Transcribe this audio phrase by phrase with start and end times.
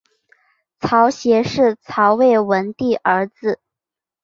[0.79, 3.59] 曹协是曹魏文帝儿子。